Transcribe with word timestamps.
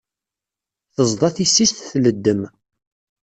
Teẓḍa 0.95 1.29
tissist 1.35 1.77
tleddem. 1.89 2.41